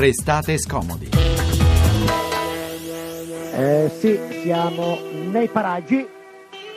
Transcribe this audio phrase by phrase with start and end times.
[0.00, 1.10] Restate scomodi.
[3.52, 6.08] Eh, sì, siamo nei paraggi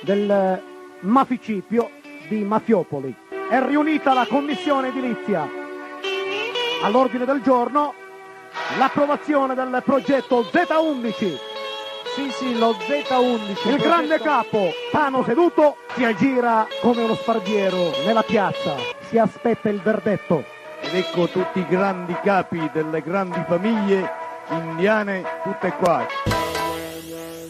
[0.01, 0.61] del
[0.99, 1.89] maficipio
[2.27, 3.15] di Mafiopoli.
[3.49, 5.47] È riunita la commissione edilizia.
[6.81, 7.93] All'ordine del giorno
[8.77, 11.13] l'approvazione del progetto Z11.
[12.15, 13.69] Sì, sì, lo Z11.
[13.69, 18.75] Il grande capo, Pano seduto, si aggira come uno sparviero nella piazza.
[19.07, 20.52] Si aspetta il verdetto.
[20.83, 24.11] Ed ecco tutti i grandi capi delle grandi famiglie
[24.49, 26.05] indiane, tutte qua.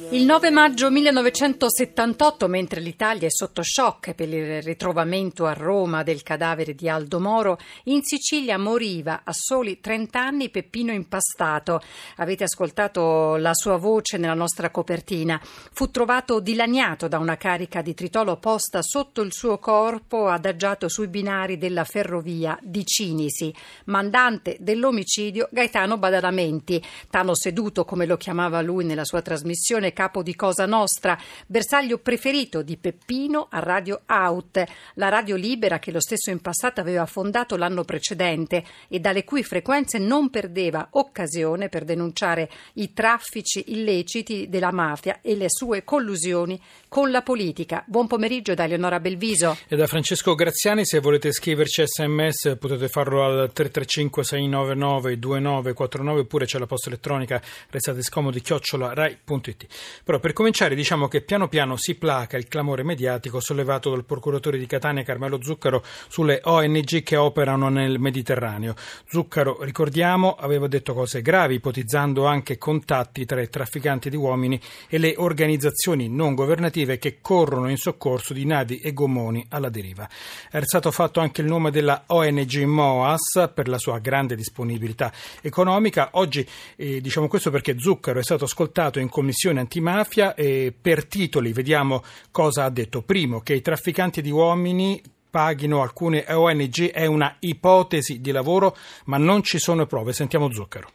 [0.09, 6.21] Il 9 maggio 1978, mentre l'Italia è sotto shock per il ritrovamento a Roma del
[6.21, 11.81] cadavere di Aldo Moro, in Sicilia moriva a soli 30 anni Peppino Impastato.
[12.17, 15.39] Avete ascoltato la sua voce nella nostra copertina.
[15.41, 21.08] Fu trovato dilaniato da una carica di tritolo posta sotto il suo corpo, adagiato sui
[21.08, 23.53] binari della ferrovia di Cinisi.
[23.85, 30.36] Mandante dell'omicidio Gaetano Badalamenti, Tano seduto come lo chiamava lui nella sua trasmissione capo di
[30.36, 34.63] Cosa Nostra, bersaglio preferito di Peppino a Radio Out,
[34.95, 39.44] la radio libera che lo stesso in passato aveva fondato l'anno precedente e dalle cui
[39.44, 46.59] frequenze non perdeva occasione per denunciare i traffici illeciti della mafia e le sue collusioni
[46.88, 47.83] con la politica.
[47.88, 49.57] Buon pomeriggio da Eleonora Belviso.
[49.67, 56.45] E da Francesco Graziani, se volete scriverci sms potete farlo al 335 699 2949 oppure
[56.45, 59.66] c'è la posta elettronica restate scomodi chiocciola rai.it.
[60.03, 64.58] Però per cominciare diciamo che piano piano si placa il clamore mediatico sollevato dal procuratore
[64.58, 68.75] di Catania Carmelo Zuccaro sulle ONG che operano nel Mediterraneo.
[69.08, 74.98] Zuccaro, ricordiamo, aveva detto cose gravi, ipotizzando anche contatti tra i trafficanti di uomini e
[74.98, 80.08] le organizzazioni non governative che corrono in soccorso di navi e gommoni alla deriva.
[80.52, 86.09] Era stato fatto anche il nome della ONG MOAS per la sua grande disponibilità economica.
[86.14, 91.51] Oggi eh, diciamo questo perché Zuccaro è stato ascoltato in commissione antimafia e per titoli
[91.51, 93.01] vediamo cosa ha detto.
[93.01, 99.17] Primo, che i trafficanti di uomini paghino alcune ONG è una ipotesi di lavoro, ma
[99.17, 100.13] non ci sono prove.
[100.13, 100.89] Sentiamo Zucchero.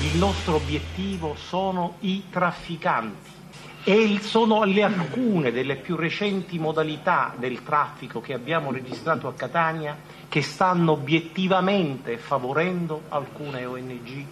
[0.00, 3.36] Il nostro obiettivo sono i trafficanti
[3.84, 9.96] e sono le alcune delle più recenti modalità del traffico che abbiamo registrato a Catania
[10.28, 14.26] che stanno obiettivamente favorendo alcune ONG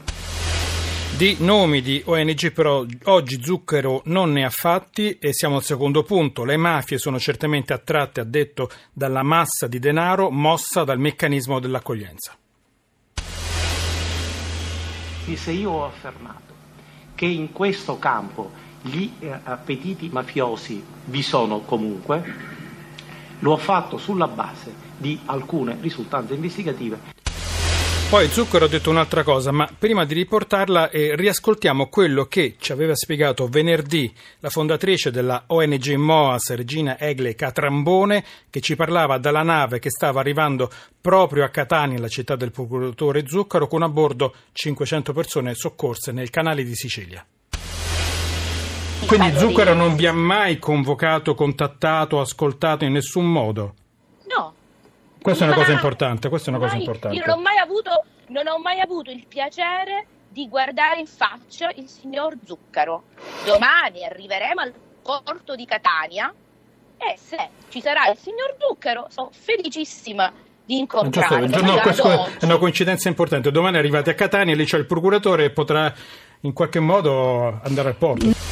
[1.17, 6.03] di nomi di ONG però oggi Zucchero non ne ha fatti e siamo al secondo
[6.03, 6.45] punto.
[6.45, 12.37] Le mafie sono certamente attratte, ha detto, dalla massa di denaro mossa dal meccanismo dell'accoglienza.
[15.35, 16.55] Se io ho affermato
[17.15, 18.53] che in questo campo
[18.83, 22.23] gli eh, appetiti mafiosi vi sono comunque,
[23.41, 27.16] lo ho fatto sulla base di alcune risultanze investigative
[28.09, 32.71] poi Zucchero ha detto un'altra cosa, ma prima di riportarla eh, riascoltiamo quello che ci
[32.71, 39.43] aveva spiegato venerdì la fondatrice della ONG MOAS, Regina Egle Catrambone, che ci parlava dalla
[39.43, 44.35] nave che stava arrivando proprio a Catania, la città del procuratore Zucchero, con a bordo
[44.53, 47.27] 500 persone soccorse nel canale di Sicilia.
[49.07, 53.75] Quindi Zucchero non vi ha mai convocato, contattato, ascoltato in nessun modo?
[55.27, 57.17] Questa è una cosa importante, questa è una cosa importante.
[57.17, 61.69] Io non ho, mai avuto, non ho mai avuto il piacere di guardare in faccia
[61.75, 63.03] il signor Zuccaro.
[63.45, 64.73] Domani arriveremo al
[65.03, 66.33] porto di Catania
[66.97, 70.33] e se ci sarà il signor Zuccaro sono felicissima
[70.65, 71.61] di incontrarlo.
[71.61, 73.51] No, questa è una coincidenza importante.
[73.51, 75.93] Domani arrivate a Catania, lì c'è il procuratore e potrà
[76.43, 78.46] in qualche modo andare al porto.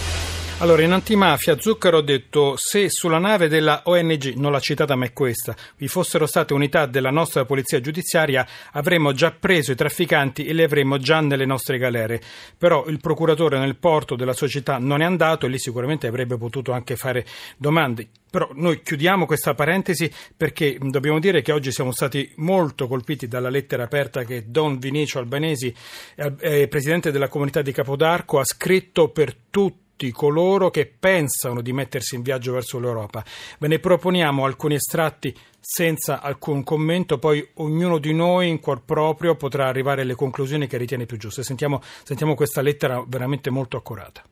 [0.65, 5.05] Allora, in antimafia Zucchero ha detto se sulla nave della ONG, non l'ha citata ma
[5.05, 10.47] è questa, vi fossero state unità della nostra polizia giudiziaria avremmo già preso i trafficanti
[10.47, 12.19] e li avremmo già nelle nostre galere.
[12.57, 16.73] Però il procuratore nel porto della società non è andato e lì sicuramente avrebbe potuto
[16.73, 17.27] anche fare
[17.59, 18.09] domande.
[18.31, 23.51] Però noi chiudiamo questa parentesi perché dobbiamo dire che oggi siamo stati molto colpiti dalla
[23.51, 25.75] lettera aperta che Don Vinicio Albanesi,
[26.17, 31.73] eh, presidente della comunità di Capodarco, ha scritto per tutti tutti coloro che pensano di
[31.73, 33.25] mettersi in viaggio verso l'Europa.
[33.59, 39.37] Ve ne proponiamo alcuni estratti senza alcun commento, poi ognuno di noi in cuor proprio
[39.37, 41.45] potrà arrivare alle conclusioni che ritiene più giuste.
[41.45, 44.23] Sentiamo, sentiamo questa lettera veramente molto accurata.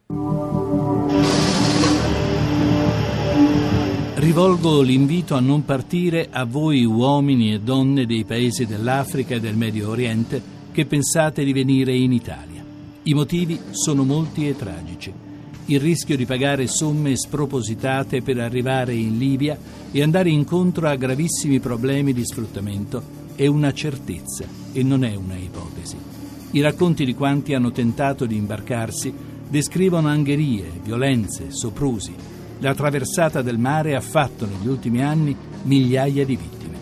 [4.15, 9.57] Rivolgo l'invito a non partire a voi uomini e donne dei paesi dell'Africa e del
[9.57, 12.65] Medio Oriente che pensate di venire in Italia.
[13.05, 15.31] I motivi sono molti e tragici
[15.67, 19.57] il rischio di pagare somme spropositate per arrivare in Libia
[19.91, 25.37] e andare incontro a gravissimi problemi di sfruttamento è una certezza e non è una
[25.37, 25.97] ipotesi.
[26.53, 29.13] I racconti di quanti hanno tentato di imbarcarsi
[29.49, 32.15] descrivono angherie, violenze, soprusi.
[32.59, 36.77] La traversata del mare ha fatto negli ultimi anni migliaia di vittime.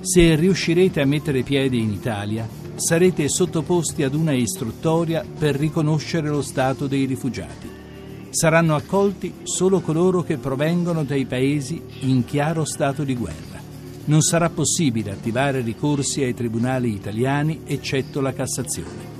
[0.00, 6.42] Se riuscirete a mettere piede in Italia, sarete sottoposti ad una istruttoria per riconoscere lo
[6.42, 7.69] stato dei rifugiati.
[8.30, 13.58] Saranno accolti solo coloro che provengono dai paesi in chiaro stato di guerra.
[14.04, 19.18] Non sarà possibile attivare ricorsi ai tribunali italiani eccetto la Cassazione.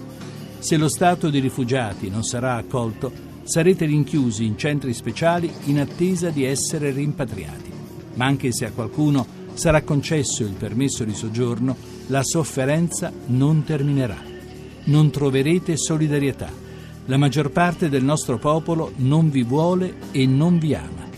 [0.60, 3.10] Se lo stato di rifugiati non sarà accolto,
[3.42, 7.70] sarete rinchiusi in centri speciali in attesa di essere rimpatriati.
[8.14, 14.18] Ma anche se a qualcuno sarà concesso il permesso di soggiorno, la sofferenza non terminerà.
[14.84, 16.59] Non troverete solidarietà.
[17.10, 21.08] La maggior parte del nostro popolo non vi vuole e non vi ama.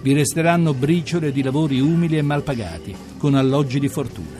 [0.00, 4.38] Vi resteranno briciole di lavori umili e malpagati, con alloggi di fortuna.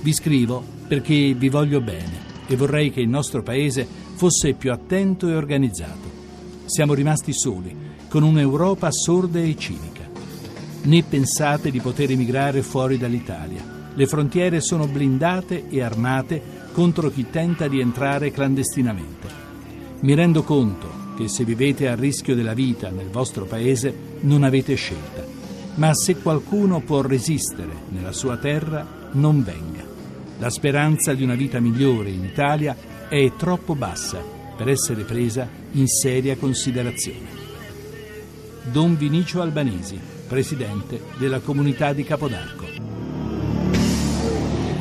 [0.00, 5.28] Vi scrivo perché vi voglio bene e vorrei che il nostro paese fosse più attento
[5.28, 6.10] e organizzato.
[6.64, 7.76] Siamo rimasti soli,
[8.08, 10.08] con un'Europa sorda e cinica
[10.84, 13.62] né pensate di poter emigrare fuori dall'Italia.
[13.92, 16.40] Le frontiere sono blindate e armate
[16.72, 19.47] contro chi tenta di entrare clandestinamente.
[20.00, 24.74] Mi rendo conto che se vivete a rischio della vita nel vostro paese non avete
[24.74, 25.24] scelta,
[25.74, 29.84] ma se qualcuno può resistere nella sua terra, non venga.
[30.38, 32.76] La speranza di una vita migliore in Italia
[33.08, 34.22] è troppo bassa
[34.56, 37.46] per essere presa in seria considerazione.
[38.70, 42.87] Don Vinicio Albanesi presidente della comunità di Capodarco.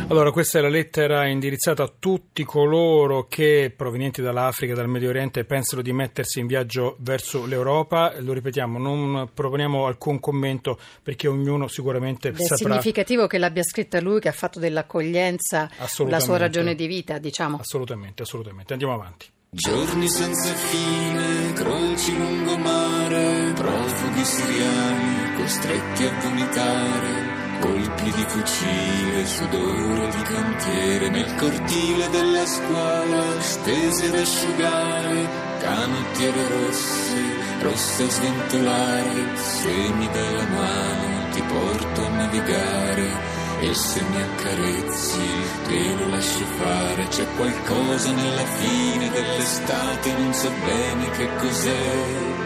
[0.10, 5.10] Allora, questa è la lettera indirizzata a tutti coloro che, provenienti dall'Africa e dal Medio
[5.10, 8.14] Oriente, pensano di mettersi in viaggio verso l'Europa.
[8.20, 12.56] Lo ripetiamo, non proponiamo alcun commento perché ognuno sicuramente Beh, saprà.
[12.56, 15.70] È significativo che l'abbia scritta lui, che ha fatto dell'accoglienza
[16.08, 17.58] la sua ragione di vita, diciamo.
[17.58, 18.72] Assolutamente, assolutamente.
[18.72, 19.28] Andiamo avanti.
[19.50, 27.27] Giorni senza fine, croci lungomare, profughi siriani costretti a vomitare,
[27.60, 37.62] colpi di fucile, sudore di cantiere nel cortile della scuola, stese ad asciugare, canottiere rosse,
[37.62, 45.28] rosse a sventolare, semi della mano, ti porto a navigare e se mi accarezzi
[45.68, 47.08] te lo lascio fare.
[47.08, 52.46] C'è qualcosa nella fine dell'estate non so bene che cos'è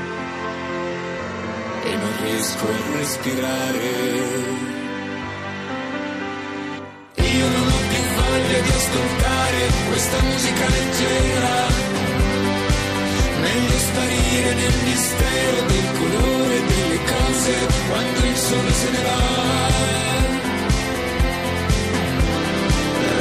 [1.84, 4.81] e non riesco a respirare
[8.51, 11.56] voglia di ascoltare questa musica leggera
[13.39, 17.53] meglio sparire nel mistero del colore delle cose
[17.88, 19.39] quando il sole se ne va.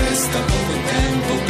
[0.08, 1.49] Resta poco tempo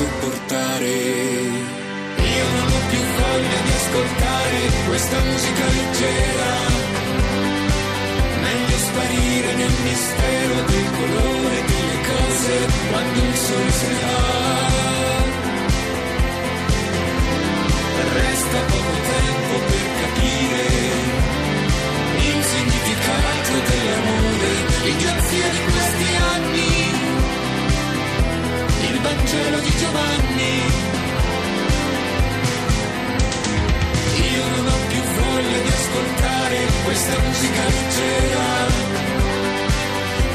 [0.00, 0.94] sopportare.
[2.36, 4.58] Io non ho più voglia di ascoltare
[4.88, 6.52] questa musica leggera.
[8.44, 12.54] Meglio sparire nel mistero del colore delle cose
[12.90, 14.38] quando il sole ne va.
[18.12, 19.49] Resta poco tempo
[29.60, 30.54] di Giovanni.
[34.32, 38.48] Io non ho più voglia di ascoltare questa musica leggera.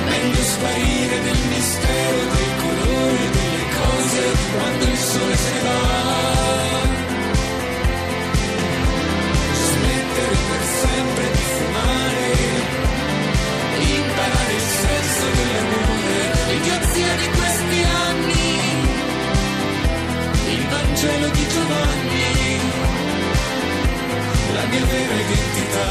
[0.06, 4.22] Meglio sparire nel mistero del colore delle cose
[4.54, 5.80] quando il sole se ne va.
[9.66, 12.34] Smettere per sempre di fumare.
[13.78, 18.75] Imparare il senso dell'amore, l'idiozia di questi anni.
[20.76, 22.60] Vangelo di Giovanni,
[24.54, 25.88] la mia vera identità.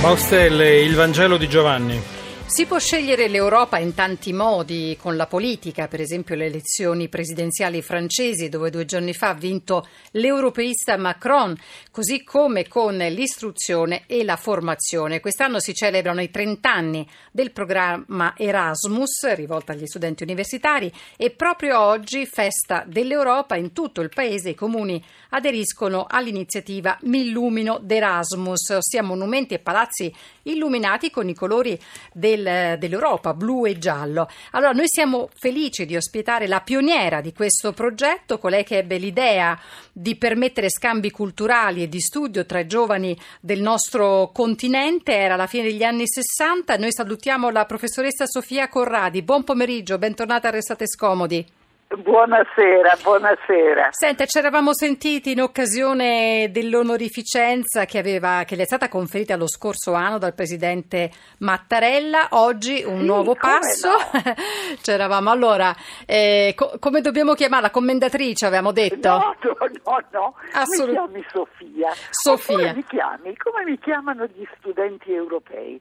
[0.00, 2.02] Baustelle, il Vangelo di Giovanni.
[2.52, 7.80] Si può scegliere l'Europa in tanti modi, con la politica, per esempio le elezioni presidenziali
[7.80, 11.56] francesi, dove due giorni fa ha vinto l'europeista Macron,
[11.90, 15.20] così come con l'istruzione e la formazione.
[15.20, 21.80] Quest'anno si celebrano i 30 anni del programma Erasmus, rivolto agli studenti universitari, e proprio
[21.80, 29.54] oggi, festa dell'Europa, in tutto il paese i comuni aderiscono all'iniziativa Millumino d'Erasmus, ossia monumenti
[29.54, 31.80] e palazzi illuminati con i colori
[32.12, 34.28] del del, dell'Europa, blu e giallo.
[34.52, 39.58] Allora noi siamo felici di ospitare la pioniera di questo progetto, colei che ebbe l'idea
[39.92, 45.46] di permettere scambi culturali e di studio tra i giovani del nostro continente, era la
[45.46, 46.76] fine degli anni 60.
[46.76, 49.22] Noi salutiamo la professoressa Sofia Corradi.
[49.22, 51.60] Buon pomeriggio, bentornata a Restate Scomodi.
[51.94, 53.88] Buonasera, buonasera.
[53.90, 59.46] Senta, ci eravamo sentiti in occasione dell'onorificenza che, aveva, che le è stata conferita lo
[59.46, 62.28] scorso anno dal presidente Mattarella.
[62.30, 63.88] Oggi un sì, nuovo passo.
[63.88, 64.34] No.
[64.80, 65.74] C'eravamo allora,
[66.06, 67.70] eh, co- come dobbiamo chiamarla?
[67.70, 69.08] Commendatrice, avevamo detto?
[69.08, 70.34] No, no, no, no.
[70.52, 71.92] Assolut- mi chiami Sofia.
[72.08, 72.72] Sofia.
[72.72, 75.78] Mi chiami come mi chiamano gli studenti europei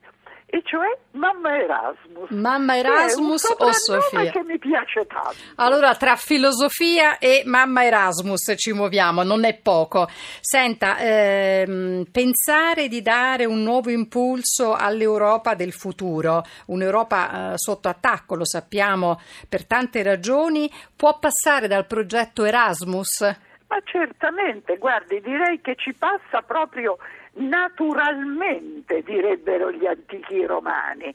[0.54, 2.30] e cioè Mamma Erasmus.
[2.32, 4.32] Mamma Erasmus o Sofia?
[4.32, 5.34] che mi piace tanto.
[5.56, 10.08] Allora, tra filosofia e Mamma Erasmus ci muoviamo, non è poco.
[10.42, 18.36] Senta, ehm, pensare di dare un nuovo impulso all'Europa del futuro, un'Europa eh, sotto attacco,
[18.36, 23.22] lo sappiamo per tante ragioni, può passare dal progetto Erasmus?
[23.22, 26.98] Ma certamente, guardi, direi che ci passa proprio
[27.34, 31.14] naturalmente, direbbero gli antichi romani,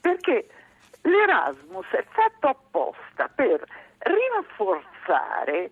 [0.00, 0.46] perché
[1.02, 3.64] l'Erasmus è fatto apposta per
[3.98, 5.70] rinforzare.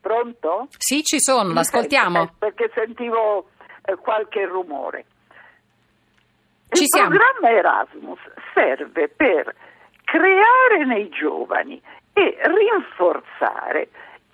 [0.00, 0.68] Pronto?
[0.78, 2.22] Sì, ci sono, l'ascoltiamo.
[2.22, 3.50] Eh, perché sentivo
[3.84, 5.04] eh, qualche rumore.
[6.70, 7.08] Ci Il siamo.
[7.10, 8.20] programma Erasmus
[8.54, 9.54] serve per
[10.04, 11.80] creare nei giovani
[12.12, 13.88] e rinforzare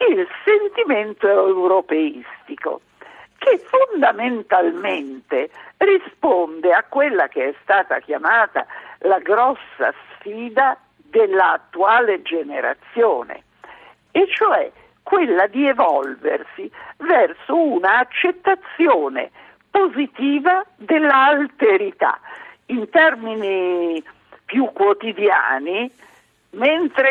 [0.09, 2.81] il sentimento europeistico
[3.45, 8.65] che fondamentalmente risponde a quella che è stata chiamata
[9.01, 13.43] la grossa sfida dell'attuale generazione,
[14.13, 14.73] e cioè
[15.03, 19.31] quella di evolversi verso una accettazione
[19.71, 22.19] positiva dell'alterità
[22.67, 24.03] in termini
[24.47, 25.91] più quotidiani,
[26.53, 27.11] mentre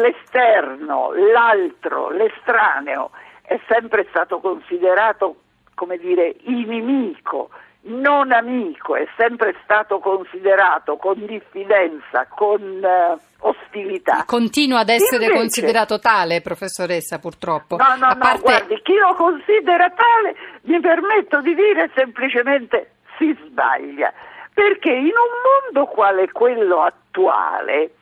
[0.00, 3.10] l'esterno, l'altro, l'estraneo
[3.46, 5.36] è sempre stato considerato
[5.74, 7.50] come dire inimico,
[7.86, 14.24] non amico, è sempre stato considerato con diffidenza, con uh, ostilità.
[14.24, 17.76] Continua ad essere Invece, considerato tale, professoressa, purtroppo.
[17.76, 18.40] No, no, A no, parte...
[18.40, 24.12] guardi, chi lo considera tale, mi permetto di dire semplicemente si sbaglia,
[24.54, 27.96] perché in un mondo quale quello attuale,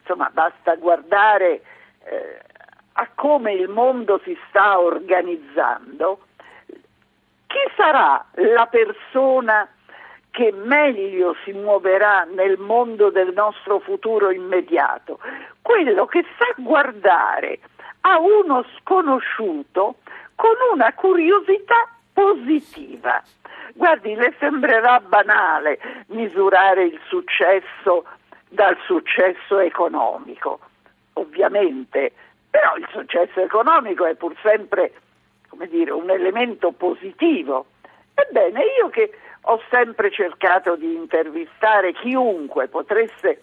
[0.00, 1.60] insomma, basta guardare
[2.04, 2.40] eh,
[2.92, 6.20] a come il mondo si sta organizzando,
[7.46, 9.68] chi sarà la persona
[10.30, 15.18] che meglio si muoverà nel mondo del nostro futuro immediato?
[15.60, 17.58] Quello che sa guardare
[18.02, 19.96] a uno sconosciuto
[20.34, 23.22] con una curiosità positiva.
[23.74, 25.78] Guardi, le sembrerà banale
[26.08, 28.04] misurare il successo
[28.48, 30.60] dal successo economico.
[31.14, 32.12] Ovviamente
[32.50, 34.92] però il successo economico è pur sempre
[35.68, 37.66] dire, un elemento positivo.
[38.14, 43.42] Ebbene, io che ho sempre cercato di intervistare chiunque potesse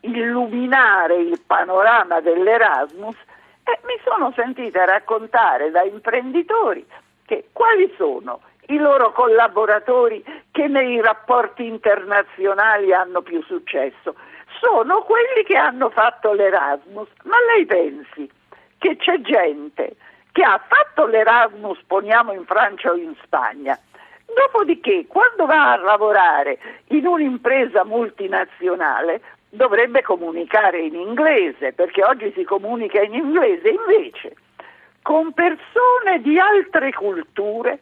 [0.00, 3.16] illuminare il panorama dell'Erasmus,
[3.64, 6.86] eh, mi sono sentita raccontare da imprenditori
[7.24, 14.14] che quali sono i loro collaboratori che nei rapporti internazionali hanno più successo.
[14.60, 17.08] Sono quelli che hanno fatto l'Erasmus.
[17.24, 18.30] Ma lei pensi
[18.78, 19.96] che c'è gente
[20.32, 23.78] che ha fatto l'Erasmus, poniamo in Francia o in Spagna,
[24.34, 26.58] dopodiché quando va a lavorare
[26.88, 29.20] in un'impresa multinazionale
[29.50, 34.36] dovrebbe comunicare in inglese, perché oggi si comunica in inglese, invece
[35.02, 37.80] con persone di altre culture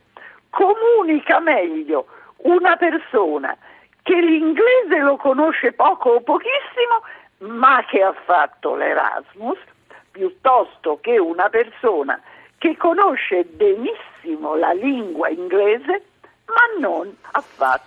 [0.51, 2.07] comunica meglio
[2.39, 3.57] una persona
[4.03, 7.03] che l'inglese lo conosce poco o pochissimo,
[7.39, 9.59] ma che ha fatto l'Erasmus,
[10.17, 12.19] piuttosto che una persona
[12.57, 16.05] che conosce benissimo la lingua inglese,
[16.47, 17.45] ma non ha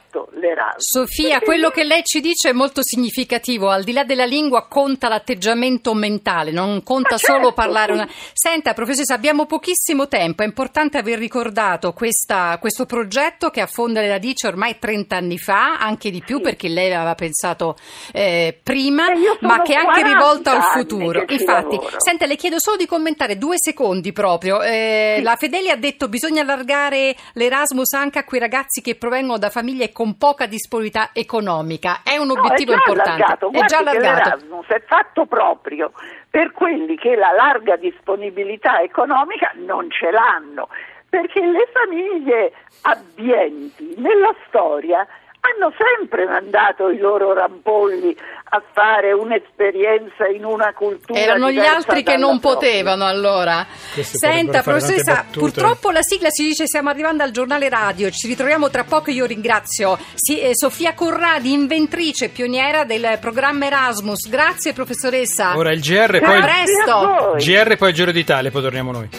[0.10, 0.90] fatto l'Erasmus.
[0.92, 4.68] Sofia, Perché quello che lei ci dice è molto significativo, al di là della lingua
[4.68, 8.08] conta l'atteggiamento mentale, non conta Ma solo certo, parlare una...
[8.34, 14.10] Senta, professoressa, abbiamo pochissimo tempo, è importante aver ricordato questa- questo progetto che affonda le
[14.10, 16.42] radici ormai 30 anni fa, anche di più Sì.
[16.44, 17.76] perché lei aveva pensato
[18.12, 19.06] eh, prima,
[19.42, 21.26] ma che è anche 40 rivolto al futuro.
[21.26, 21.96] che Infatti, lavoro.
[22.00, 24.62] senta, le chiedo solo di commentare due secondi proprio.
[24.62, 25.24] Eh, Sì.
[25.24, 29.92] La Fedeli ha detto bisogna allargare l'Erasmus anche a quei ragazzi che provengono da famiglie
[30.00, 32.04] con poca disponibilità economica.
[32.04, 33.22] È un No, obiettivo è importante.
[33.22, 33.48] Allargato.
[33.48, 34.30] È Guardi già allargato.
[34.30, 35.92] L'Erasmus è fatto proprio
[36.30, 40.70] per quelli che la larga disponibilità economica non ce l'hanno,
[41.10, 42.54] perché le famiglie
[42.84, 45.06] abbienti nella storia
[45.42, 48.16] hanno sempre mandato i loro rampolli
[48.52, 52.70] a fare un'esperienza in una cultura Erano gli altri che non propria.
[52.70, 53.66] potevano allora.
[53.94, 58.70] Questi Senta, professoressa, purtroppo la sigla si dice stiamo arrivando al giornale radio, ci ritroviamo
[58.70, 64.30] tra poco, io ringrazio sì, eh, Sofia Corradi, inventrice, pioniera del programma Erasmus.
[64.30, 65.56] Grazie professoressa.
[65.56, 66.42] Ora il GR, poi.
[66.42, 67.44] Grazie a voi.
[67.44, 69.10] GR poi il Giro d'Italia, poi torniamo noi.